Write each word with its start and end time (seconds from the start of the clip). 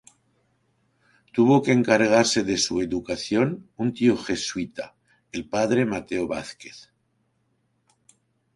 Tuvo 1.31 1.61
que 1.61 1.71
encargarse 1.71 2.41
de 2.43 2.57
su 2.57 2.81
educación 2.81 3.69
un 3.77 3.93
tío 3.93 4.17
jesuita, 4.17 4.95
el 5.31 5.47
padre 5.47 5.85
Mateo 5.85 6.27
Vázquez. 6.27 6.89